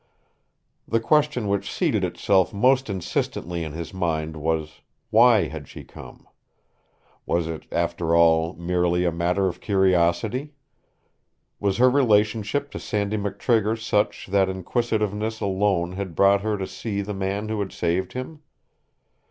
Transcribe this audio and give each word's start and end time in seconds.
The 0.87 0.99
question 0.99 1.47
which 1.47 1.71
seated 1.71 2.03
itself 2.03 2.51
most 2.51 2.89
insistently 2.89 3.63
in 3.63 3.73
his 3.73 3.93
mind 3.93 4.35
was, 4.35 4.81
why 5.11 5.47
had 5.47 5.67
she 5.67 5.83
come? 5.83 6.27
Was 7.27 7.47
it, 7.47 7.67
after 7.71 8.15
all, 8.15 8.53
merely 8.55 9.05
a 9.05 9.11
matter 9.11 9.45
of 9.45 9.61
curiosity? 9.61 10.53
Was 11.59 11.77
her 11.77 11.87
relationship 11.87 12.71
to 12.71 12.79
Sandy 12.79 13.17
McTrigger 13.17 13.79
such 13.79 14.25
that 14.25 14.49
inquisitiveness 14.49 15.39
alone 15.39 15.91
had 15.91 16.15
brought 16.15 16.41
her 16.41 16.57
to 16.57 16.65
see 16.65 17.01
the 17.03 17.13
man 17.13 17.47
who 17.49 17.59
had 17.59 17.71
saved 17.71 18.13
him? 18.13 18.41